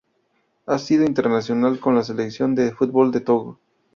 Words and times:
Ha 0.65 0.79
sido 0.79 1.05
internacional 1.05 1.79
con 1.79 1.93
la 1.93 2.03
selección 2.03 2.55
de 2.55 2.71
fútbol 2.71 3.11
de 3.11 3.19
Togo. 3.21 3.59